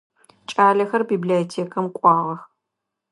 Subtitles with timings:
[0.55, 2.41] Кӏалэхэр библиотекэм кӏуагъэх.